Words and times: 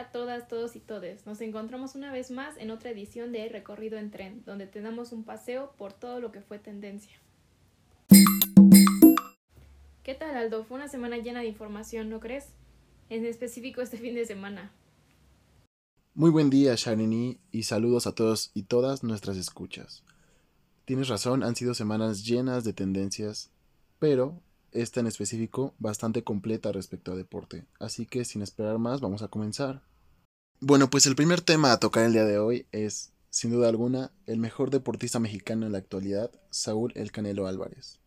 a 0.00 0.10
todas, 0.10 0.48
todos 0.48 0.76
y 0.76 0.80
todes. 0.80 1.26
Nos 1.26 1.42
encontramos 1.42 1.94
una 1.94 2.10
vez 2.10 2.30
más 2.30 2.56
en 2.56 2.70
otra 2.70 2.90
edición 2.90 3.32
de 3.32 3.46
Recorrido 3.50 3.98
en 3.98 4.10
Tren, 4.10 4.42
donde 4.46 4.66
te 4.66 4.80
damos 4.80 5.12
un 5.12 5.24
paseo 5.24 5.72
por 5.76 5.92
todo 5.92 6.20
lo 6.20 6.32
que 6.32 6.40
fue 6.40 6.58
tendencia. 6.58 7.20
¿Qué 10.02 10.14
tal, 10.14 10.34
Aldo? 10.36 10.64
Fue 10.64 10.78
una 10.78 10.88
semana 10.88 11.18
llena 11.18 11.40
de 11.40 11.48
información, 11.48 12.08
¿no 12.08 12.18
crees? 12.18 12.46
En 13.10 13.26
específico 13.26 13.82
este 13.82 13.98
fin 13.98 14.14
de 14.14 14.24
semana. 14.24 14.72
Muy 16.14 16.30
buen 16.30 16.48
día, 16.48 16.74
Sharini, 16.76 17.38
y 17.52 17.64
saludos 17.64 18.06
a 18.06 18.14
todos 18.14 18.52
y 18.54 18.62
todas 18.62 19.04
nuestras 19.04 19.36
escuchas. 19.36 20.02
Tienes 20.86 21.08
razón, 21.08 21.42
han 21.42 21.56
sido 21.56 21.74
semanas 21.74 22.24
llenas 22.24 22.64
de 22.64 22.72
tendencias, 22.72 23.50
pero 23.98 24.40
esta 24.72 25.00
en 25.00 25.06
específico 25.06 25.74
bastante 25.78 26.24
completa 26.24 26.72
respecto 26.72 27.12
a 27.12 27.16
deporte. 27.16 27.64
Así 27.78 28.06
que 28.06 28.24
sin 28.24 28.42
esperar 28.42 28.78
más, 28.78 29.00
vamos 29.00 29.22
a 29.22 29.28
comenzar. 29.28 29.82
Bueno, 30.60 30.90
pues 30.90 31.06
el 31.06 31.16
primer 31.16 31.40
tema 31.40 31.72
a 31.72 31.80
tocar 31.80 32.04
el 32.04 32.12
día 32.12 32.24
de 32.24 32.38
hoy 32.38 32.66
es, 32.72 33.12
sin 33.30 33.50
duda 33.50 33.68
alguna, 33.68 34.12
el 34.26 34.38
mejor 34.38 34.70
deportista 34.70 35.18
mexicano 35.18 35.66
en 35.66 35.72
la 35.72 35.78
actualidad, 35.78 36.30
Saúl 36.50 36.92
El 36.94 37.12
Canelo 37.12 37.46
Álvarez. 37.46 37.98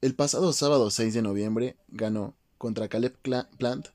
El 0.00 0.14
pasado 0.14 0.52
sábado 0.52 0.90
6 0.90 1.14
de 1.14 1.22
noviembre 1.22 1.76
ganó 1.88 2.36
contra 2.56 2.88
Caleb 2.88 3.16
Plant 3.20 3.88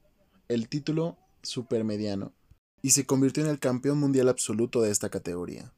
el 0.49 0.67
título 0.67 1.17
supermediano 1.41 2.33
y 2.81 2.91
se 2.91 3.05
convirtió 3.05 3.43
en 3.43 3.49
el 3.49 3.59
campeón 3.59 3.99
mundial 3.99 4.27
absoluto 4.27 4.81
de 4.81 4.91
esta 4.91 5.09
categoría. 5.09 5.71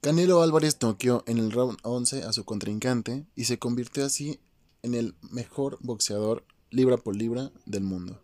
Canelo 0.00 0.42
Álvarez 0.42 0.78
noqueó 0.80 1.24
en 1.26 1.38
el 1.38 1.50
round 1.50 1.78
11 1.82 2.24
a 2.24 2.32
su 2.32 2.44
contrincante 2.44 3.26
y 3.34 3.44
se 3.44 3.58
convirtió 3.58 4.04
así 4.04 4.40
en 4.84 4.92
el 4.92 5.14
mejor 5.32 5.78
boxeador 5.80 6.44
libra 6.70 6.98
por 6.98 7.16
libra 7.16 7.50
del 7.64 7.84
mundo. 7.84 8.20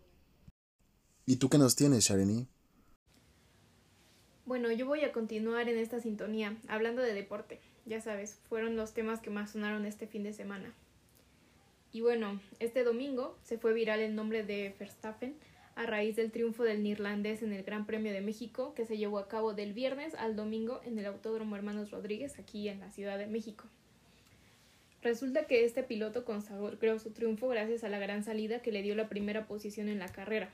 ¿Y 1.25 1.37
tú 1.37 1.49
qué 1.49 1.57
nos 1.57 1.75
tienes, 1.75 2.03
Sharini? 2.03 2.47
Bueno, 4.45 4.71
yo 4.71 4.85
voy 4.85 5.01
a 5.01 5.11
continuar 5.11 5.69
en 5.69 5.79
esta 5.79 5.99
sintonía, 5.99 6.55
hablando 6.67 7.01
de 7.01 7.15
deporte. 7.15 7.59
Ya 7.87 7.99
sabes, 7.99 8.37
fueron 8.47 8.75
los 8.75 8.93
temas 8.93 9.21
que 9.21 9.31
más 9.31 9.51
sonaron 9.51 9.85
este 9.87 10.05
fin 10.05 10.21
de 10.21 10.33
semana. 10.33 10.71
Y 11.91 12.01
bueno, 12.01 12.39
este 12.59 12.83
domingo 12.83 13.35
se 13.43 13.57
fue 13.57 13.73
viral 13.73 13.99
el 13.99 14.13
nombre 14.13 14.43
de 14.43 14.75
Verstappen 14.77 15.35
a 15.75 15.87
raíz 15.87 16.15
del 16.15 16.31
triunfo 16.31 16.63
del 16.63 16.83
neerlandés 16.83 17.41
en 17.41 17.53
el 17.53 17.63
Gran 17.63 17.87
Premio 17.87 18.13
de 18.13 18.21
México 18.21 18.75
que 18.75 18.85
se 18.85 18.97
llevó 18.97 19.17
a 19.17 19.27
cabo 19.27 19.55
del 19.55 19.73
viernes 19.73 20.13
al 20.13 20.35
domingo 20.35 20.79
en 20.85 20.99
el 20.99 21.07
Autódromo 21.07 21.55
Hermanos 21.55 21.89
Rodríguez 21.89 22.37
aquí 22.37 22.69
en 22.69 22.81
la 22.81 22.91
Ciudad 22.91 23.17
de 23.17 23.25
México. 23.25 23.65
Resulta 25.01 25.45
que 25.45 25.65
este 25.65 25.81
piloto 25.81 26.25
consagró 26.25 26.99
su 26.99 27.11
triunfo 27.11 27.47
gracias 27.47 27.83
a 27.83 27.89
la 27.89 27.97
gran 27.97 28.23
salida 28.23 28.61
que 28.61 28.71
le 28.71 28.83
dio 28.83 28.93
la 28.95 29.09
primera 29.09 29.47
posición 29.47 29.89
en 29.89 29.97
la 29.97 30.07
carrera. 30.07 30.51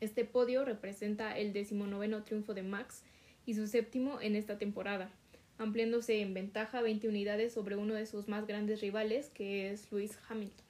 Este 0.00 0.24
podio 0.24 0.64
representa 0.64 1.38
el 1.38 1.52
decimonoveno 1.52 2.24
triunfo 2.24 2.52
de 2.52 2.62
Max 2.62 3.02
y 3.46 3.54
su 3.54 3.66
séptimo 3.66 4.20
en 4.20 4.36
esta 4.36 4.58
temporada, 4.58 5.10
ampliándose 5.56 6.20
en 6.20 6.34
ventaja 6.34 6.82
20 6.82 7.08
unidades 7.08 7.54
sobre 7.54 7.76
uno 7.76 7.94
de 7.94 8.04
sus 8.04 8.28
más 8.28 8.46
grandes 8.46 8.82
rivales, 8.82 9.30
que 9.30 9.70
es 9.70 9.90
Lewis 9.90 10.18
Hamilton. 10.28 10.66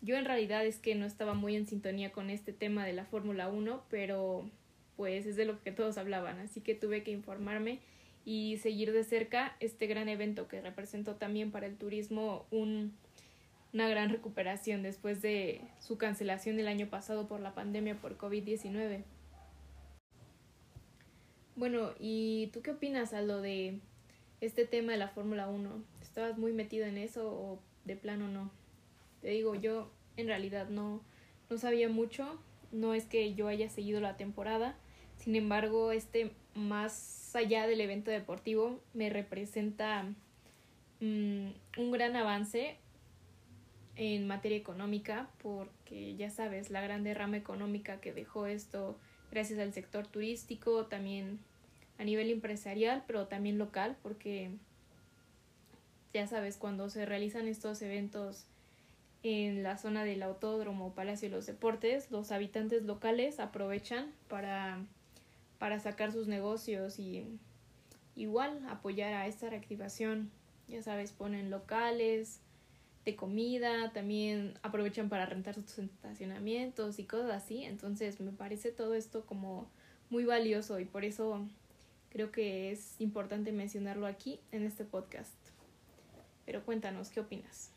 Yo 0.00 0.16
en 0.16 0.24
realidad 0.24 0.64
es 0.64 0.78
que 0.78 0.94
no 0.94 1.04
estaba 1.04 1.34
muy 1.34 1.54
en 1.54 1.66
sintonía 1.66 2.12
con 2.12 2.30
este 2.30 2.52
tema 2.52 2.86
de 2.86 2.94
la 2.94 3.04
Fórmula 3.04 3.48
1, 3.48 3.84
pero 3.90 4.48
pues 4.96 5.26
es 5.26 5.36
de 5.36 5.44
lo 5.44 5.62
que 5.62 5.70
todos 5.70 5.98
hablaban, 5.98 6.38
así 6.38 6.60
que 6.60 6.74
tuve 6.74 7.02
que 7.02 7.10
informarme 7.10 7.80
y 8.24 8.58
seguir 8.58 8.92
de 8.92 9.04
cerca 9.04 9.56
este 9.60 9.86
gran 9.86 10.08
evento 10.08 10.48
que 10.48 10.60
representó 10.60 11.16
también 11.16 11.50
para 11.50 11.66
el 11.66 11.76
turismo 11.76 12.46
un, 12.50 12.96
una 13.72 13.88
gran 13.88 14.10
recuperación 14.10 14.82
después 14.82 15.22
de 15.22 15.62
su 15.80 15.98
cancelación 15.98 16.58
el 16.60 16.68
año 16.68 16.88
pasado 16.88 17.26
por 17.26 17.40
la 17.40 17.54
pandemia 17.54 18.00
por 18.00 18.16
COVID-19. 18.16 19.04
Bueno, 21.56 21.92
¿y 21.98 22.48
tú 22.52 22.62
qué 22.62 22.70
opinas, 22.70 23.12
Aldo, 23.12 23.42
de 23.42 23.78
este 24.40 24.64
tema 24.66 24.92
de 24.92 24.98
la 24.98 25.08
Fórmula 25.08 25.48
1? 25.48 25.84
¿Estabas 26.00 26.38
muy 26.38 26.52
metido 26.52 26.86
en 26.86 26.98
eso 26.98 27.30
o 27.30 27.58
de 27.84 27.96
plano 27.96 28.28
no? 28.28 28.50
Te 29.20 29.28
digo, 29.28 29.54
yo 29.54 29.90
en 30.16 30.28
realidad 30.28 30.68
no, 30.68 31.02
no 31.50 31.58
sabía 31.58 31.88
mucho, 31.88 32.40
no 32.70 32.94
es 32.94 33.04
que 33.04 33.34
yo 33.34 33.48
haya 33.48 33.68
seguido 33.68 34.00
la 34.00 34.16
temporada, 34.16 34.76
sin 35.16 35.36
embargo, 35.36 35.92
este 35.92 36.32
más 36.54 37.34
allá 37.34 37.66
del 37.66 37.80
evento 37.80 38.10
deportivo 38.10 38.80
me 38.94 39.10
representa 39.10 40.04
mm, 41.00 41.48
un 41.78 41.90
gran 41.90 42.16
avance 42.16 42.76
en 43.96 44.26
materia 44.26 44.56
económica 44.56 45.28
porque 45.42 46.16
ya 46.16 46.30
sabes 46.30 46.70
la 46.70 46.80
gran 46.80 47.04
derrama 47.04 47.36
económica 47.36 48.00
que 48.00 48.12
dejó 48.12 48.46
esto 48.46 48.98
gracias 49.30 49.58
al 49.58 49.72
sector 49.72 50.06
turístico 50.06 50.86
también 50.86 51.38
a 51.98 52.04
nivel 52.04 52.30
empresarial 52.30 53.04
pero 53.06 53.26
también 53.26 53.58
local 53.58 53.96
porque 54.02 54.50
ya 56.14 56.26
sabes 56.26 56.56
cuando 56.56 56.88
se 56.88 57.04
realizan 57.04 57.48
estos 57.48 57.82
eventos 57.82 58.46
en 59.22 59.62
la 59.62 59.76
zona 59.76 60.04
del 60.04 60.22
autódromo 60.22 60.94
Palacio 60.94 61.28
de 61.28 61.36
los 61.36 61.46
Deportes 61.46 62.10
los 62.10 62.32
habitantes 62.32 62.82
locales 62.84 63.40
aprovechan 63.40 64.10
para 64.28 64.80
para 65.62 65.78
sacar 65.78 66.10
sus 66.10 66.26
negocios 66.26 66.98
y 66.98 67.24
igual 68.16 68.66
apoyar 68.68 69.14
a 69.14 69.28
esta 69.28 69.48
reactivación. 69.48 70.28
Ya 70.66 70.82
sabes, 70.82 71.12
ponen 71.12 71.50
locales 71.50 72.40
de 73.04 73.14
comida, 73.14 73.92
también 73.92 74.58
aprovechan 74.64 75.08
para 75.08 75.24
rentar 75.24 75.54
sus 75.54 75.78
estacionamientos 75.78 76.98
y 76.98 77.04
cosas 77.04 77.30
así. 77.30 77.62
Entonces 77.62 78.18
me 78.18 78.32
parece 78.32 78.72
todo 78.72 78.94
esto 78.94 79.24
como 79.24 79.70
muy 80.10 80.24
valioso 80.24 80.80
y 80.80 80.84
por 80.84 81.04
eso 81.04 81.46
creo 82.10 82.32
que 82.32 82.72
es 82.72 82.96
importante 82.98 83.52
mencionarlo 83.52 84.08
aquí 84.08 84.40
en 84.50 84.64
este 84.64 84.84
podcast. 84.84 85.30
Pero 86.44 86.64
cuéntanos, 86.64 87.10
¿qué 87.10 87.20
opinas? 87.20 87.70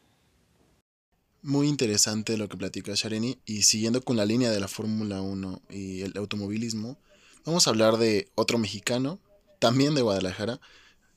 Muy 1.43 1.67
interesante 1.67 2.35
lo 2.35 2.49
que 2.49 2.57
platica 2.57 2.93
Shareni 2.95 3.37
y 3.45 3.61
siguiendo 3.61 4.01
con 4.01 4.17
la 4.17 4.25
línea 4.25 4.49
de 4.49 4.59
la 4.59 4.67
Fórmula 4.67 5.21
1 5.21 5.61
y 5.69 6.01
el 6.01 6.17
automovilismo, 6.17 6.97
Vamos 7.45 7.67
a 7.67 7.69
hablar 7.69 7.97
de 7.97 8.31
otro 8.33 8.57
mexicano, 8.57 9.19
también 9.59 9.93
de 9.93 10.01
Guadalajara, 10.01 10.59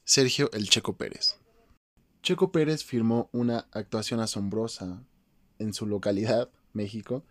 Sergio 0.05 0.51
El 0.53 0.69
Checo 0.69 0.95
Pérez. 0.95 1.39
Checo 2.23 2.53
Pérez 2.53 2.85
firmó 2.85 3.31
una 3.33 3.67
actuación 3.73 4.21
asombrosa 4.21 5.03
en 5.59 5.73
su 5.73 5.87
localidad, 5.87 6.51
México, 6.75 7.25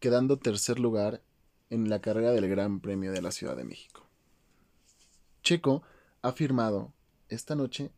quedando 0.00 0.40
tercer 0.40 0.80
lugar 0.80 1.22
en 1.70 1.88
la 1.88 2.00
carrera 2.00 2.32
del 2.32 2.48
Gran 2.48 2.80
Premio 2.80 3.12
de 3.12 3.22
la 3.22 3.30
Ciudad 3.30 3.56
de 3.56 3.62
México. 3.62 4.04
Checo 5.44 5.82
ha 6.20 6.32
firmado 6.32 6.92
esta 7.28 7.54
noche 7.54 7.92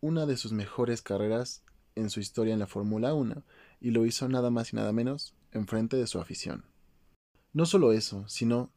una 0.00 0.24
de 0.24 0.38
sus 0.38 0.52
mejores 0.52 1.02
carreras 1.02 1.62
en 1.94 2.08
su 2.08 2.20
historia 2.20 2.54
en 2.54 2.60
la 2.60 2.66
Fórmula 2.66 3.12
1 3.12 3.42
y 3.82 3.90
lo 3.90 4.06
hizo 4.06 4.30
nada 4.30 4.48
más 4.48 4.72
y 4.72 4.76
nada 4.76 4.94
menos 4.94 5.34
en 5.52 5.66
frente 5.66 5.98
de 5.98 6.06
su 6.06 6.20
afición. 6.20 6.64
No 7.52 7.66
solo 7.66 7.92
eso, 7.92 8.26
sino 8.28 8.70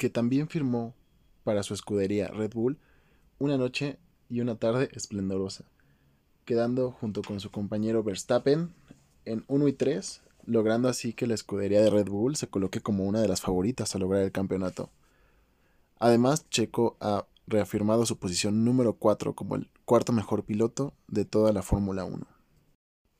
que 0.00 0.08
también 0.08 0.48
firmó 0.48 0.94
para 1.44 1.62
su 1.62 1.74
escudería 1.74 2.28
Red 2.28 2.54
Bull 2.54 2.78
una 3.38 3.58
noche 3.58 3.98
y 4.30 4.40
una 4.40 4.54
tarde 4.54 4.88
esplendorosa, 4.94 5.66
quedando 6.46 6.90
junto 6.90 7.20
con 7.20 7.38
su 7.38 7.50
compañero 7.50 8.02
Verstappen 8.02 8.72
en 9.26 9.44
1 9.46 9.68
y 9.68 9.74
3, 9.74 10.22
logrando 10.46 10.88
así 10.88 11.12
que 11.12 11.26
la 11.26 11.34
escudería 11.34 11.82
de 11.82 11.90
Red 11.90 12.08
Bull 12.08 12.36
se 12.36 12.46
coloque 12.46 12.80
como 12.80 13.04
una 13.04 13.20
de 13.20 13.28
las 13.28 13.42
favoritas 13.42 13.94
a 13.94 13.98
lograr 13.98 14.22
el 14.22 14.32
campeonato. 14.32 14.88
Además, 15.98 16.48
Checo 16.48 16.96
ha 17.00 17.26
reafirmado 17.46 18.06
su 18.06 18.16
posición 18.16 18.64
número 18.64 18.94
4 18.94 19.34
como 19.34 19.54
el 19.54 19.68
cuarto 19.84 20.14
mejor 20.14 20.44
piloto 20.44 20.94
de 21.08 21.26
toda 21.26 21.52
la 21.52 21.60
Fórmula 21.60 22.06
1. 22.06 22.26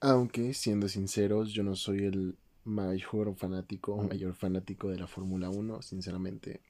Aunque, 0.01 0.55
siendo 0.55 0.89
sinceros, 0.89 1.53
yo 1.53 1.63
no 1.63 1.77
soy 1.77 2.05
el 2.05 2.39
mayor 2.65 3.35
fanático 3.37 4.03
mayor 4.03 4.35
fanático 4.35 4.89
de 4.89 4.99
la 4.99 5.07
Fórmula 5.07 5.51
1, 5.51 5.83
sinceramente 5.83 6.63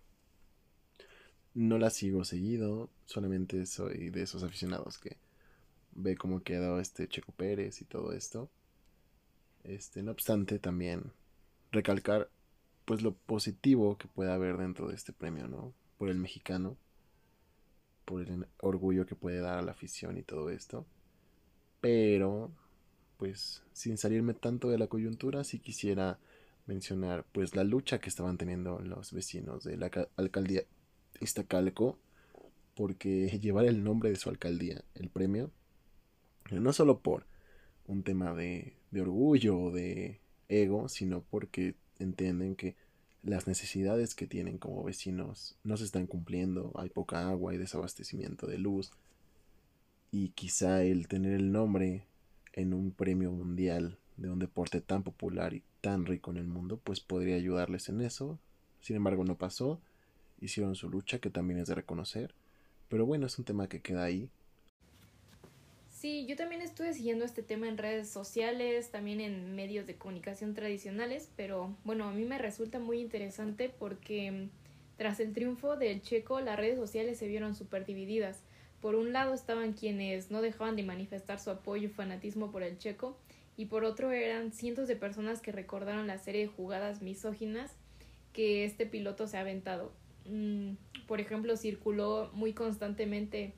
no 1.55 1.79
la 1.79 1.91
sigo 1.91 2.25
seguido, 2.25 2.91
solamente 3.07 3.67
soy 3.67 4.11
de 4.11 4.23
esos 4.23 4.43
aficionados 4.43 4.99
que 4.99 5.17
ve 5.93 6.17
cómo 6.17 6.43
quedó 6.43 6.81
este 6.81 7.09
Checo 7.09 7.33
Pérez 7.33 7.81
y 7.83 7.85
todo 7.85 8.13
esto. 8.13 8.49
Este, 9.65 10.03
no 10.03 10.13
obstante, 10.13 10.59
también 10.59 11.13
recalcar 11.73 12.31
pues 12.85 13.03
lo 13.03 13.15
positivo 13.15 13.99
que 13.99 14.09
puede 14.09 14.33
haber 14.33 14.57
dentro 14.57 14.89
de 14.89 14.95
este 14.95 15.13
premio, 15.13 15.49
¿no? 15.49 15.73
Por 15.99 16.09
el 16.09 16.19
mexicano, 16.19 16.77
por 18.05 18.23
el 18.23 18.47
orgullo 18.61 19.07
que 19.07 19.15
puede 19.15 19.41
dar 19.41 19.59
a 19.59 19.63
la 19.63 19.73
afición 19.73 20.17
y 20.17 20.23
todo 20.23 20.51
esto. 20.51 20.87
Pero, 21.81 22.51
pues, 23.17 23.63
sin 23.73 23.97
salirme 23.97 24.35
tanto 24.35 24.71
de 24.71 24.79
la 24.79 24.89
coyuntura, 24.89 25.45
sí 25.45 25.59
quisiera 25.59 26.19
mencionar 26.67 27.25
pues 27.33 27.57
la 27.57 27.65
lucha 27.65 27.99
que 27.99 28.09
estaban 28.09 28.39
teniendo 28.39 28.79
los 28.81 29.13
vecinos 29.13 29.65
de 29.65 29.77
la 29.77 29.91
alcaldía 30.17 30.65
Iztacalco 31.21 31.99
porque 32.75 33.39
llevar 33.41 33.67
el 33.67 33.85
nombre 33.85 34.11
de 34.11 34.17
su 34.17 34.31
alcaldía, 34.31 34.83
el 34.95 35.11
premio, 35.11 35.51
no 36.51 36.73
solo 36.73 37.01
por 37.01 37.27
un 37.87 38.03
tema 38.03 38.35
de, 38.35 38.75
de 38.91 39.03
orgullo 39.03 39.59
o 39.59 39.71
de 39.71 40.21
ego, 40.49 40.89
sino 40.89 41.23
porque 41.23 41.75
entienden 41.99 42.57
que 42.57 42.77
las 43.23 43.47
necesidades 43.47 44.15
que 44.15 44.27
tienen 44.27 44.59
como 44.59 44.83
vecinos 44.83 45.57
no 45.63 45.77
se 45.77 45.85
están 45.85 46.07
cumpliendo, 46.07 46.73
hay 46.77 46.89
poca 46.89 47.29
agua, 47.29 47.53
hay 47.53 47.59
desabastecimiento 47.59 48.47
de 48.47 48.59
luz 48.59 48.91
y 50.11 50.31
quizá 50.31 50.83
el 50.83 51.07
tener 51.07 51.35
el 51.35 51.53
nombre 51.53 52.05
en 52.53 52.75
un 52.75 52.91
premio 52.91 53.31
mundial 53.31 53.99
de 54.17 54.31
un 54.31 54.39
deporte 54.39 54.81
tan 54.81 55.03
popular 55.03 55.55
y 55.55 55.63
tan 55.81 56.07
rico 56.07 56.31
en 56.31 56.39
el 56.39 56.47
mundo, 56.47 56.81
pues 56.83 57.01
podría 57.01 57.37
ayudarles 57.37 57.89
en 57.89 58.01
eso. 58.01 58.39
Sin 58.81 58.97
embargo, 58.97 59.25
no 59.25 59.37
pasó, 59.37 59.81
hicieron 60.41 60.75
su 60.75 60.89
lucha, 60.89 61.19
que 61.19 61.31
también 61.31 61.61
es 61.61 61.69
de 61.69 61.75
reconocer, 61.75 62.35
pero 62.89 63.07
bueno, 63.07 63.27
es 63.27 63.39
un 63.39 63.45
tema 63.45 63.69
que 63.69 63.81
queda 63.81 64.05
ahí. 64.05 64.29
Sí, 66.01 66.25
yo 66.27 66.35
también 66.35 66.63
estuve 66.63 66.95
siguiendo 66.95 67.27
este 67.27 67.43
tema 67.43 67.69
en 67.69 67.77
redes 67.77 68.09
sociales, 68.09 68.91
también 68.91 69.21
en 69.21 69.55
medios 69.55 69.87
de 69.87 69.97
comunicación 69.97 70.55
tradicionales, 70.55 71.29
pero 71.37 71.77
bueno, 71.85 72.09
a 72.09 72.13
mí 72.13 72.25
me 72.25 72.39
resulta 72.39 72.79
muy 72.79 73.01
interesante 73.01 73.69
porque 73.69 74.31
mm, 74.31 74.49
tras 74.97 75.21
el 75.21 75.35
triunfo 75.35 75.77
del 75.77 76.01
checo, 76.01 76.41
las 76.41 76.59
redes 76.59 76.79
sociales 76.79 77.19
se 77.19 77.29
vieron 77.29 77.55
súper 77.55 77.85
divididas. 77.85 78.39
Por 78.81 78.95
un 78.95 79.13
lado 79.13 79.35
estaban 79.35 79.75
quienes 79.75 80.31
no 80.31 80.41
dejaban 80.41 80.75
de 80.75 80.85
manifestar 80.85 81.39
su 81.39 81.51
apoyo 81.51 81.89
y 81.89 81.93
fanatismo 81.93 82.51
por 82.51 82.63
el 82.63 82.79
checo, 82.79 83.17
y 83.59 83.67
por 83.67 83.85
otro 83.85 84.11
eran 84.11 84.53
cientos 84.53 84.89
de 84.89 84.97
personas 84.97 85.43
que 85.43 85.53
recordaron 85.53 86.07
la 86.07 86.17
serie 86.17 86.43
de 86.43 86.47
jugadas 86.47 87.03
misóginas 87.03 87.73
que 88.33 88.65
este 88.65 88.87
piloto 88.87 89.27
se 89.27 89.37
ha 89.37 89.41
aventado. 89.41 89.93
Mm, 90.27 90.73
por 91.07 91.21
ejemplo, 91.21 91.57
circuló 91.57 92.31
muy 92.35 92.53
constantemente 92.53 93.55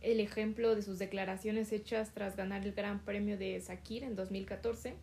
el 0.00 0.20
ejemplo 0.20 0.74
de 0.74 0.82
sus 0.82 0.98
declaraciones 0.98 1.72
hechas 1.72 2.12
tras 2.12 2.36
ganar 2.36 2.64
el 2.64 2.72
Gran 2.72 3.04
Premio 3.04 3.36
de 3.36 3.60
Sakir 3.60 4.04
en 4.04 4.14
2014, 4.14 4.94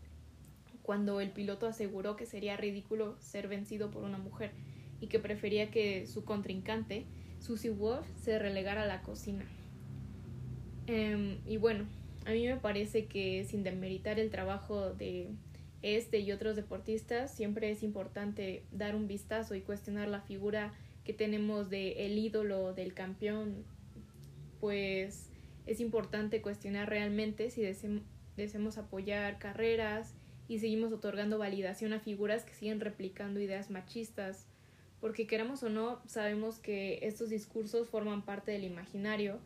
cuando 0.81 1.19
el 1.19 1.31
piloto 1.31 1.68
aseguró 1.68 2.16
que 2.16 2.25
sería 2.25 2.56
ridículo 2.57 3.16
ser 3.19 3.48
vencido 3.48 3.92
por 3.92 4.04
una 4.04 4.18
mujer 4.18 4.52
y 5.02 5.07
que 5.07 5.19
prefería 5.19 5.72
que 5.72 6.06
su 6.07 6.24
contrincante, 6.24 7.06
Susie 7.40 7.72
Wolf, 7.72 8.06
se 8.22 8.40
relegara 8.40 8.84
a 8.84 8.86
la 8.86 9.02
cocina. 9.02 9.46
Em, 10.88 11.40
y 11.46 11.57
bueno, 11.57 11.86
a 12.25 12.31
mí 12.31 12.46
me 12.46 12.57
parece 12.57 13.06
que 13.06 13.44
sin 13.44 13.63
demeritar 13.63 14.19
el 14.19 14.30
trabajo 14.30 14.94
de 14.94 15.30
este 15.81 16.19
y 16.19 16.31
otros 16.31 16.56
deportistas, 16.56 17.34
siempre 17.36 17.69
es 17.69 17.84
importante 17.84 18.63
dar 18.72 18.96
un 18.96 19.07
vistazo 19.07 19.56
y 19.56 19.62
cuestionar 19.62 20.07
la 20.07 20.22
figura 20.22 20.74
que 21.06 21.13
tenemos 21.13 21.69
de 21.69 22.06
el 22.06 22.18
ídolo 22.18 22.74
del 22.74 22.94
campeón 22.94 23.63
pues 24.60 25.30
es 25.66 25.80
importante 25.80 26.42
cuestionar 26.42 26.90
realmente 26.90 27.50
si 27.50 27.62
deseamos 27.62 28.78
apoyar 28.78 29.38
carreras 29.40 30.13
y 30.48 30.60
seguimos 30.60 30.92
otorgando 30.92 31.38
validación 31.38 31.94
a 31.94 32.00
figuras 32.00 32.44
que 32.44 32.54
siguen 32.54 32.80
replicando 32.80 33.40
ideas 33.40 33.72
machistas, 33.72 34.48
porque 35.02 35.28
queramos 35.28 35.63
o 35.63 35.69
no, 35.69 36.02
sabemos 36.06 36.60
que 36.60 37.00
estos 37.04 37.30
discursos 37.30 37.90
forman 37.90 38.24
parte 38.24 38.52
del 38.52 38.63
imaginario 38.63 39.40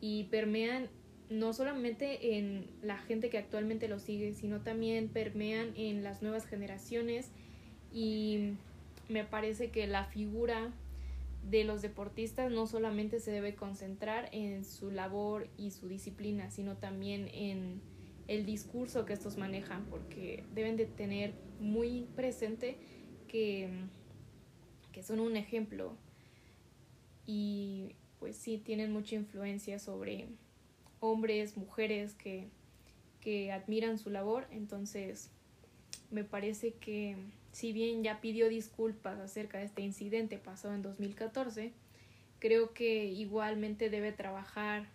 y 0.00 0.24
permean 0.24 0.88
no 1.30 1.52
solamente 1.52 2.38
en 2.38 2.66
la 2.82 2.98
gente 2.98 3.28
que 3.28 3.38
actualmente 3.38 3.88
lo 3.88 3.98
sigue, 3.98 4.32
sino 4.32 4.60
también 4.60 5.08
permean 5.08 5.72
en 5.76 6.02
las 6.02 6.22
nuevas 6.22 6.46
generaciones. 6.46 7.30
Y 7.92 8.54
me 9.08 9.24
parece 9.24 9.70
que 9.70 9.86
la 9.86 10.04
figura 10.04 10.72
de 11.42 11.64
los 11.64 11.82
deportistas 11.82 12.50
no 12.50 12.66
solamente 12.66 13.20
se 13.20 13.30
debe 13.30 13.54
concentrar 13.54 14.28
en 14.32 14.64
su 14.64 14.90
labor 14.90 15.48
y 15.56 15.70
su 15.70 15.88
disciplina, 15.88 16.50
sino 16.50 16.76
también 16.76 17.28
en 17.32 17.80
el 18.26 18.44
discurso 18.44 19.06
que 19.06 19.14
estos 19.14 19.38
manejan, 19.38 19.86
porque 19.86 20.44
deben 20.54 20.76
de 20.76 20.84
tener 20.86 21.34
muy 21.60 22.06
presente 22.14 22.76
que, 23.26 23.70
que 24.92 25.02
son 25.02 25.20
un 25.20 25.36
ejemplo 25.36 25.96
y 27.26 27.94
pues 28.18 28.36
sí 28.36 28.58
tienen 28.58 28.92
mucha 28.92 29.14
influencia 29.14 29.78
sobre 29.78 30.28
hombres, 31.00 31.56
mujeres 31.56 32.14
que, 32.14 32.48
que 33.20 33.52
admiran 33.52 33.98
su 33.98 34.10
labor, 34.10 34.46
entonces 34.50 35.30
me 36.10 36.24
parece 36.24 36.74
que 36.74 37.16
si 37.52 37.72
bien 37.72 38.02
ya 38.02 38.20
pidió 38.20 38.48
disculpas 38.48 39.18
acerca 39.18 39.58
de 39.58 39.64
este 39.64 39.82
incidente 39.82 40.38
pasado 40.38 40.74
en 40.74 40.82
2014, 40.82 41.72
creo 42.38 42.72
que 42.72 43.06
igualmente 43.06 43.90
debe 43.90 44.12
trabajar 44.12 44.86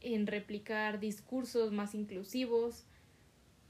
en 0.00 0.26
replicar 0.26 1.00
discursos 1.00 1.72
más 1.72 1.94
inclusivos, 1.94 2.84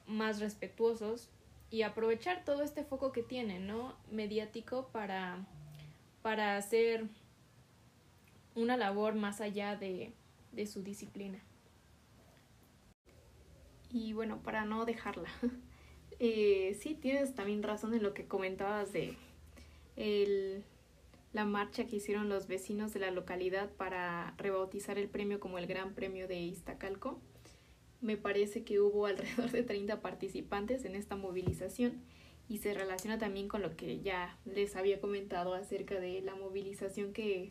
más 0.07 0.41
respetuosos 0.41 1.29
y 1.71 1.83
aprovechar 1.83 2.45
todo 2.45 2.63
este 2.63 2.85
foco 2.85 3.13
que 3.13 3.23
tiene, 3.23 3.59
¿no? 3.59 3.95
mediático 4.11 4.89
para 4.93 5.47
para 6.23 6.57
hacer 6.57 7.05
una 8.55 8.77
labor 8.77 9.15
más 9.15 9.41
allá 9.41 9.77
de, 9.77 10.13
de 10.53 10.67
su 10.67 10.83
disciplina. 10.83 11.41
Y 13.91 14.13
bueno, 14.15 14.39
para 14.43 14.65
no 14.65 14.85
dejarla. 14.85 15.29
Eh, 16.25 16.79
sí, 16.81 16.95
tienes 16.95 17.35
también 17.35 17.65
razón 17.65 17.95
en 17.95 18.03
lo 18.05 18.15
que 18.15 18.29
comentabas 18.29 18.93
de 18.93 19.17
la 21.33 21.45
marcha 21.45 21.85
que 21.85 21.97
hicieron 21.97 22.29
los 22.29 22.47
vecinos 22.47 22.95
de 22.95 23.01
la 23.01 23.11
localidad 23.11 23.71
para 23.73 24.33
rebautizar 24.39 24.99
el 24.99 25.09
premio 25.09 25.41
como 25.41 25.59
el 25.59 25.67
Gran 25.67 25.95
Premio 25.95 26.29
de 26.29 26.39
Iztacalco. 26.41 27.21
Me 28.01 28.17
parece 28.17 28.63
que 28.63 28.79
hubo 28.79 29.07
alrededor 29.07 29.51
de 29.51 29.65
30 29.65 30.01
participantes 30.01 30.85
en 30.85 30.95
esta 30.95 31.17
movilización 31.17 32.01
y 32.49 32.59
se 32.59 32.73
relaciona 32.73 33.19
también 33.19 33.49
con 33.49 33.61
lo 33.61 33.75
que 33.75 34.01
ya 34.01 34.39
les 34.45 34.77
había 34.77 35.01
comentado 35.01 35.55
acerca 35.55 35.99
de 35.99 36.21
la 36.21 36.37
movilización 36.37 37.13
que 37.13 37.51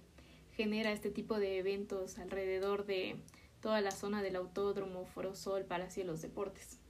genera 0.55 0.93
este 0.93 1.11
tipo 1.11 1.39
de 1.39 1.57
eventos 1.57 2.17
alrededor 2.19 2.85
de 2.85 3.17
toda 3.59 3.81
la 3.81 3.91
zona 3.91 4.23
del 4.23 4.37
autódromo, 4.37 5.03
Forosol, 5.07 5.65
Palacio 5.65 6.03
de 6.03 6.07
los 6.07 6.21
Deportes. 6.21 6.80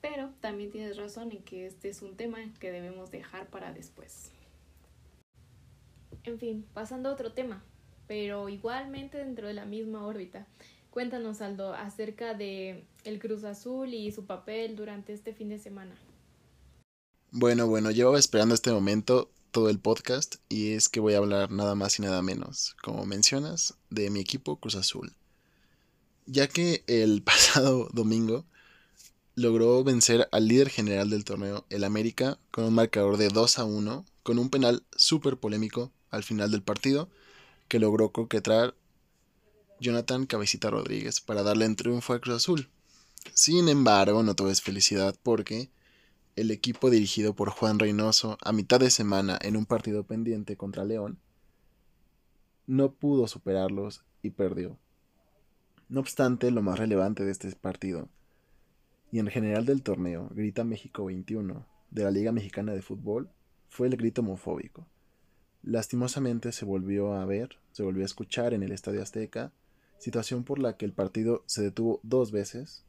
Pero 0.00 0.30
también 0.40 0.70
tienes 0.70 0.96
razón 0.96 1.30
en 1.32 1.42
que 1.42 1.66
este 1.66 1.88
es 1.88 2.02
un 2.02 2.16
tema 2.16 2.38
que 2.58 2.72
debemos 2.72 3.10
dejar 3.10 3.48
para 3.48 3.72
después. 3.72 4.30
En 6.24 6.38
fin, 6.38 6.66
pasando 6.74 7.08
a 7.08 7.12
otro 7.12 7.32
tema, 7.32 7.62
pero 8.06 8.48
igualmente 8.48 9.18
dentro 9.18 9.46
de 9.46 9.54
la 9.54 9.64
misma 9.64 10.06
órbita. 10.06 10.46
Cuéntanos, 10.90 11.40
Aldo, 11.40 11.72
acerca 11.72 12.34
de 12.34 12.84
el 13.04 13.20
Cruz 13.20 13.44
Azul 13.44 13.94
y 13.94 14.10
su 14.10 14.26
papel 14.26 14.74
durante 14.74 15.12
este 15.12 15.32
fin 15.32 15.48
de 15.48 15.58
semana. 15.58 15.94
Bueno, 17.30 17.68
bueno, 17.68 17.92
llevaba 17.92 18.18
esperando 18.18 18.54
este 18.54 18.72
momento 18.72 19.30
todo 19.52 19.70
el 19.70 19.78
podcast 19.78 20.36
y 20.48 20.72
es 20.72 20.88
que 20.88 21.00
voy 21.00 21.14
a 21.14 21.18
hablar 21.18 21.50
nada 21.50 21.74
más 21.74 21.98
y 21.98 22.02
nada 22.02 22.22
menos, 22.22 22.76
como 22.82 23.06
mencionas, 23.06 23.74
de 23.88 24.10
mi 24.10 24.20
equipo 24.20 24.56
Cruz 24.56 24.74
Azul. 24.74 25.12
Ya 26.26 26.48
que 26.48 26.82
el 26.86 27.22
pasado 27.24 27.88
domingo 27.92 28.44
logró 29.34 29.82
vencer 29.84 30.28
al 30.32 30.48
líder 30.48 30.68
general 30.68 31.10
del 31.10 31.24
torneo, 31.24 31.64
el 31.70 31.84
América, 31.84 32.38
con 32.50 32.64
un 32.64 32.74
marcador 32.74 33.16
de 33.16 33.28
2 33.28 33.58
a 33.58 33.64
1, 33.64 34.04
con 34.22 34.38
un 34.38 34.50
penal 34.50 34.82
súper 34.96 35.36
polémico 35.36 35.90
al 36.10 36.22
final 36.22 36.50
del 36.50 36.62
partido, 36.62 37.08
que 37.68 37.78
logró 37.78 38.10
coquetrar 38.12 38.74
Jonathan 39.80 40.26
Cabecita 40.26 40.70
Rodríguez 40.70 41.20
para 41.20 41.42
darle 41.42 41.64
en 41.64 41.76
triunfo 41.76 42.12
a 42.12 42.20
Cruz 42.20 42.36
Azul. 42.36 42.68
Sin 43.32 43.68
embargo, 43.68 44.22
no 44.22 44.34
todo 44.34 44.54
felicidad 44.54 45.16
porque 45.22 45.70
el 46.36 46.50
equipo 46.50 46.90
dirigido 46.90 47.34
por 47.34 47.50
Juan 47.50 47.78
Reynoso 47.78 48.38
a 48.42 48.52
mitad 48.52 48.80
de 48.80 48.90
semana 48.90 49.38
en 49.42 49.56
un 49.56 49.66
partido 49.66 50.04
pendiente 50.04 50.56
contra 50.56 50.84
León 50.84 51.18
no 52.70 52.92
pudo 52.92 53.26
superarlos 53.26 54.04
y 54.22 54.30
perdió. 54.30 54.78
No 55.88 55.98
obstante, 55.98 56.52
lo 56.52 56.62
más 56.62 56.78
relevante 56.78 57.24
de 57.24 57.32
este 57.32 57.50
partido 57.56 58.08
y 59.12 59.18
en 59.18 59.26
general 59.26 59.66
del 59.66 59.82
torneo, 59.82 60.28
Grita 60.32 60.64
México 60.64 61.06
21, 61.06 61.66
de 61.90 62.04
la 62.04 62.10
Liga 62.10 62.32
Mexicana 62.32 62.72
de 62.72 62.82
Fútbol, 62.82 63.30
fue 63.68 63.88
el 63.88 63.96
grito 63.96 64.20
homofóbico. 64.20 64.86
Lastimosamente 65.62 66.52
se 66.52 66.64
volvió 66.64 67.14
a 67.14 67.24
ver, 67.26 67.58
se 67.72 67.82
volvió 67.82 68.02
a 68.02 68.06
escuchar 68.06 68.54
en 68.54 68.62
el 68.62 68.72
Estadio 68.72 69.02
Azteca, 69.02 69.52
situación 69.98 70.44
por 70.44 70.58
la 70.58 70.76
que 70.76 70.84
el 70.84 70.92
partido 70.92 71.42
se 71.46 71.62
detuvo 71.62 72.00
dos 72.02 72.32
veces. 72.32 72.84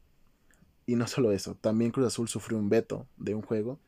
Y 0.86 0.96
no 0.96 1.06
solo 1.06 1.32
eso, 1.32 1.56
también 1.56 1.90
Cruz 1.90 2.06
Azul 2.06 2.28
sufrió 2.28 2.58
un 2.58 2.68
veto 2.68 3.06
de 3.16 3.34
un 3.34 3.42
juego, 3.42 3.78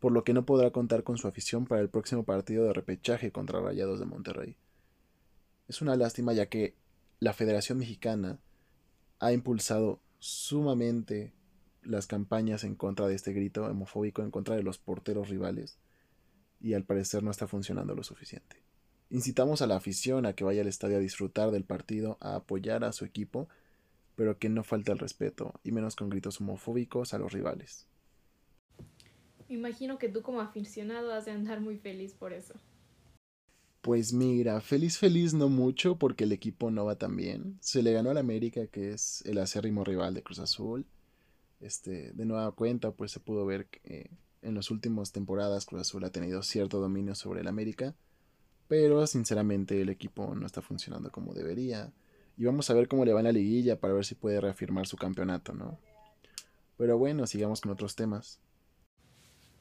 por 0.00 0.12
lo 0.12 0.24
que 0.24 0.34
no 0.34 0.44
podrá 0.44 0.70
contar 0.70 1.02
con 1.02 1.16
su 1.16 1.28
afición 1.28 1.64
para 1.64 1.80
el 1.80 1.88
próximo 1.88 2.24
partido 2.24 2.64
de 2.64 2.74
repechaje 2.74 3.32
contra 3.32 3.60
Rayados 3.60 4.00
de 4.00 4.06
Monterrey. 4.06 4.56
Es 5.68 5.80
una 5.80 5.96
lástima 5.96 6.32
ya 6.32 6.46
que 6.46 6.74
la 7.20 7.32
Federación 7.32 7.78
Mexicana 7.78 8.38
ha 9.18 9.32
impulsado 9.32 10.00
sumamente 10.18 11.32
las 11.84 12.06
campañas 12.06 12.64
en 12.64 12.74
contra 12.74 13.06
de 13.06 13.14
este 13.14 13.32
grito 13.32 13.64
homofóbico, 13.64 14.22
en 14.22 14.30
contra 14.30 14.56
de 14.56 14.62
los 14.62 14.78
porteros 14.78 15.28
rivales, 15.28 15.78
y 16.60 16.74
al 16.74 16.84
parecer 16.84 17.22
no 17.22 17.30
está 17.30 17.46
funcionando 17.46 17.94
lo 17.94 18.02
suficiente. 18.02 18.56
Incitamos 19.10 19.62
a 19.62 19.66
la 19.66 19.76
afición 19.76 20.26
a 20.26 20.32
que 20.32 20.44
vaya 20.44 20.62
al 20.62 20.68
estadio 20.68 20.96
a 20.96 21.00
disfrutar 21.00 21.50
del 21.50 21.64
partido, 21.64 22.16
a 22.20 22.36
apoyar 22.36 22.84
a 22.84 22.92
su 22.92 23.04
equipo, 23.04 23.48
pero 24.16 24.38
que 24.38 24.48
no 24.48 24.64
falte 24.64 24.92
el 24.92 24.98
respeto, 24.98 25.54
y 25.62 25.72
menos 25.72 25.96
con 25.96 26.08
gritos 26.08 26.40
homofóbicos 26.40 27.14
a 27.14 27.18
los 27.18 27.32
rivales. 27.32 27.86
Me 29.48 29.56
imagino 29.56 29.98
que 29.98 30.08
tú 30.08 30.22
como 30.22 30.40
aficionado 30.40 31.12
has 31.12 31.26
de 31.26 31.32
andar 31.32 31.60
muy 31.60 31.76
feliz 31.76 32.14
por 32.14 32.32
eso. 32.32 32.54
Pues 33.82 34.14
mira, 34.14 34.62
feliz 34.62 34.96
feliz 34.96 35.34
no 35.34 35.50
mucho 35.50 35.98
porque 35.98 36.24
el 36.24 36.32
equipo 36.32 36.70
no 36.70 36.86
va 36.86 36.96
tan 36.96 37.14
bien. 37.16 37.58
Se 37.60 37.82
le 37.82 37.92
ganó 37.92 38.10
al 38.10 38.16
América, 38.16 38.66
que 38.66 38.92
es 38.92 39.22
el 39.26 39.36
acérrimo 39.36 39.84
rival 39.84 40.14
de 40.14 40.22
Cruz 40.22 40.38
Azul. 40.38 40.86
Este, 41.64 42.12
de 42.12 42.26
nueva 42.26 42.52
cuenta, 42.52 42.90
pues 42.90 43.10
se 43.10 43.20
pudo 43.20 43.46
ver 43.46 43.64
que 43.68 44.10
en 44.42 44.54
las 44.54 44.70
últimas 44.70 45.12
temporadas 45.12 45.64
Cruz 45.64 45.80
Azul 45.80 46.04
ha 46.04 46.10
tenido 46.10 46.42
cierto 46.42 46.78
dominio 46.78 47.14
sobre 47.14 47.40
el 47.40 47.48
América, 47.48 47.94
pero 48.68 49.06
sinceramente 49.06 49.80
el 49.80 49.88
equipo 49.88 50.34
no 50.34 50.44
está 50.44 50.60
funcionando 50.60 51.10
como 51.10 51.32
debería. 51.32 51.90
Y 52.36 52.44
vamos 52.44 52.68
a 52.68 52.74
ver 52.74 52.86
cómo 52.86 53.06
le 53.06 53.14
va 53.14 53.20
en 53.20 53.24
la 53.24 53.32
liguilla 53.32 53.80
para 53.80 53.94
ver 53.94 54.04
si 54.04 54.14
puede 54.14 54.42
reafirmar 54.42 54.86
su 54.86 54.98
campeonato, 54.98 55.54
¿no? 55.54 55.78
Pero 56.76 56.98
bueno, 56.98 57.26
sigamos 57.26 57.62
con 57.62 57.72
otros 57.72 57.96
temas. 57.96 58.40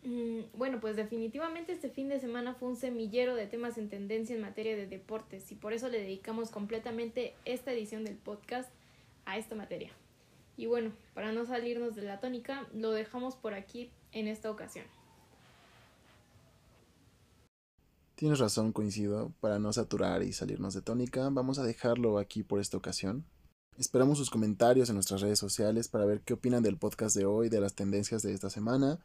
Mm, 0.04 0.58
bueno, 0.58 0.82
pues 0.82 0.98
definitivamente 0.98 1.72
este 1.72 1.90
fin 1.90 2.10
de 2.10 2.20
semana 2.20 2.54
fue 2.54 2.68
un 2.68 2.76
semillero 2.76 3.34
de 3.34 3.48
temas 3.48 3.78
en 3.78 3.88
tendencia 3.88 4.36
en 4.36 4.42
materia 4.42 4.76
de 4.76 4.88
deportes 4.88 5.50
y 5.54 5.56
por 5.56 5.72
eso 5.72 5.88
le 5.88 6.00
dedicamos 6.00 6.50
completamente 6.50 7.34
esta 7.46 7.72
edición 7.72 8.04
del 8.04 8.18
podcast 8.18 8.70
a 9.24 9.38
esta 9.38 9.56
materia. 9.56 9.94
Y 10.56 10.68
bueno, 10.68 10.92
para 11.14 11.32
no 11.32 11.46
salirnos 11.46 11.96
de 11.96 12.04
la 12.04 12.20
tónica, 12.20 12.68
lo 12.74 12.92
dejamos 12.92 13.36
por 13.36 13.54
aquí 13.54 13.92
en 14.12 14.28
esta 14.28 14.52
ocasión. 14.52 14.86
Tienes 18.16 18.40
razón, 18.40 18.72
coincido. 18.72 19.34
Para 19.40 19.60
no 19.60 19.74
saturar 19.74 20.22
y 20.24 20.34
salirnos 20.34 20.74
de 20.74 20.82
tónica, 20.82 21.30
vamos 21.30 21.60
a 21.60 21.64
dejarlo 21.64 22.20
aquí 22.20 22.44
por 22.44 22.60
esta 22.60 22.78
ocasión. 22.78 23.26
Esperamos 23.78 24.20
sus 24.20 24.30
comentarios 24.30 24.90
en 24.90 24.96
nuestras 24.96 25.22
redes 25.22 25.40
sociales 25.40 25.88
para 25.88 26.06
ver 26.06 26.22
qué 26.22 26.34
opinan 26.34 26.62
del 26.62 26.78
podcast 26.78 27.16
de 27.16 27.26
hoy, 27.26 27.50
de 27.50 27.60
las 27.60 27.74
tendencias 27.74 28.22
de 28.22 28.32
esta 28.34 28.52
semana 28.52 29.00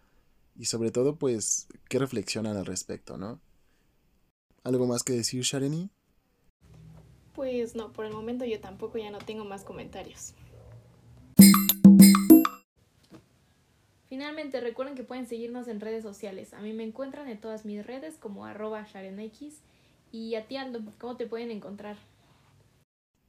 y 0.54 0.66
sobre 0.66 0.90
todo, 0.90 1.16
pues, 1.16 1.68
qué 1.88 1.98
reflexionan 1.98 2.56
al 2.56 2.66
respecto, 2.66 3.16
¿no? 3.16 3.40
¿Algo 4.64 4.86
más 4.86 5.02
que 5.02 5.14
decir, 5.14 5.42
Shareni? 5.42 5.88
Pues 7.32 7.74
no, 7.74 7.92
por 7.92 8.04
el 8.04 8.12
momento 8.12 8.44
yo 8.44 8.60
tampoco 8.60 8.98
ya 8.98 9.10
no 9.10 9.18
tengo 9.18 9.44
más 9.44 9.64
comentarios. 9.64 10.34
Finalmente, 14.08 14.60
recuerden 14.60 14.94
que 14.94 15.04
pueden 15.04 15.26
seguirnos 15.26 15.68
en 15.68 15.80
redes 15.80 16.02
sociales. 16.02 16.54
A 16.54 16.60
mí 16.60 16.72
me 16.72 16.84
encuentran 16.84 17.28
en 17.28 17.40
todas 17.40 17.66
mis 17.66 17.86
redes 17.86 18.16
como 18.16 18.46
arroba 18.46 18.84
sharenx. 18.84 19.62
Y 20.10 20.34
a 20.34 20.46
ti, 20.46 20.56
Aldo, 20.56 20.80
¿cómo 20.98 21.16
te 21.16 21.26
pueden 21.26 21.50
encontrar? 21.50 21.96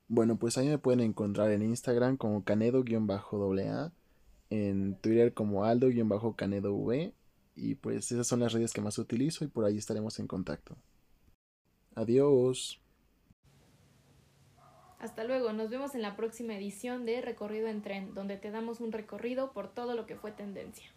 Bueno, 0.08 0.38
pues 0.38 0.58
ahí 0.58 0.68
me 0.68 0.78
pueden 0.78 1.02
encontrar 1.02 1.52
en 1.52 1.62
Instagram 1.62 2.18
como 2.18 2.44
canedo-a, 2.44 3.92
en 4.50 4.96
Twitter 4.96 5.34
como 5.34 5.66
aldo-canedo-v 5.66 7.14
y 7.56 7.76
pues 7.76 8.12
esas 8.12 8.26
son 8.26 8.40
las 8.40 8.54
redes 8.54 8.74
que 8.74 8.82
más 8.82 8.98
utilizo 8.98 9.44
y 9.44 9.48
por 9.48 9.66
ahí 9.66 9.78
estaremos 9.78 10.18
en 10.18 10.28
contacto. 10.28 10.78
Adiós. 11.94 12.82
Hasta 15.00 15.24
luego, 15.24 15.54
nos 15.54 15.70
vemos 15.70 15.96
en 15.96 16.02
la 16.02 16.18
próxima 16.18 16.56
edición 16.56 17.06
de 17.06 17.22
Recorrido 17.22 17.68
en 17.68 17.82
Tren, 17.82 18.14
donde 18.14 18.36
te 18.36 18.52
damos 18.52 18.82
un 18.82 18.92
recorrido 18.92 19.54
por 19.54 19.74
todo 19.74 19.96
lo 19.96 20.06
que 20.06 20.18
fue 20.18 20.34
tendencia. 20.34 20.92